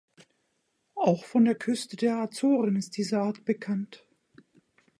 [0.95, 4.03] Auch von der Küste der Azoren ist die Art bekannt.